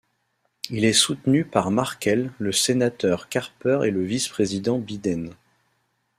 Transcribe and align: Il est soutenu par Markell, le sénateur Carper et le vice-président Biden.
Il 0.71 0.83
est 0.83 0.93
soutenu 0.93 1.45
par 1.45 1.69
Markell, 1.69 2.31
le 2.39 2.51
sénateur 2.51 3.29
Carper 3.29 3.81
et 3.85 3.91
le 3.91 4.03
vice-président 4.03 4.79
Biden. 4.79 5.35